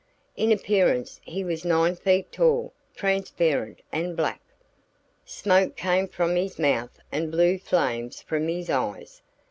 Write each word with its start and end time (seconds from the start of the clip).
In 0.35 0.51
appearance 0.51 1.21
he 1.23 1.43
was 1.43 1.63
nine 1.63 1.95
feet 1.95 2.31
tall, 2.31 2.73
transparent, 2.95 3.83
and 3.91 4.17
black. 4.17 4.41
Smoke 5.25 5.75
came 5.75 6.07
from 6.07 6.35
his 6.35 6.57
mouth 6.57 6.97
and 7.11 7.29
blue 7.31 7.59
flames 7.59 8.19
from 8.23 8.47
his 8.47 8.71
eyes. 8.71 9.21